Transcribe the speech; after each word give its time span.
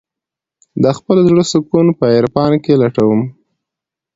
د 0.83 0.85
خپل 0.97 1.17
زړه 1.27 1.43
سکون 1.51 1.87
په 1.99 2.05
عرفان 2.17 2.51
کې 2.63 2.79
لټوم. 2.81 3.21